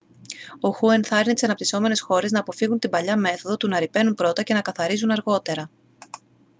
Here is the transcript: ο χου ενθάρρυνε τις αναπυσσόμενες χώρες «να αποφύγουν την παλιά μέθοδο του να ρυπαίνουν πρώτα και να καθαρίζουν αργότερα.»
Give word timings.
ο 0.59 0.69
χου 0.71 0.89
ενθάρρυνε 0.89 1.33
τις 1.33 1.43
αναπυσσόμενες 1.43 2.01
χώρες 2.01 2.31
«να 2.31 2.39
αποφύγουν 2.39 2.79
την 2.79 2.89
παλιά 2.89 3.17
μέθοδο 3.17 3.57
του 3.57 3.67
να 3.67 3.79
ρυπαίνουν 3.79 4.13
πρώτα 4.13 4.43
και 4.43 4.53
να 4.53 4.61
καθαρίζουν 4.61 5.11
αργότερα.» 5.11 5.69